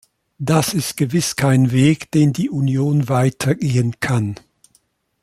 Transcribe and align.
Das 0.39 0.73
ist 0.73 0.97
gewiss 0.97 1.35
kein 1.35 1.69
Weg, 1.71 2.09
den 2.09 2.33
die 2.33 2.49
Union 2.49 3.07
weiter 3.07 3.53
gehen 3.53 3.99
kann. 3.99 4.33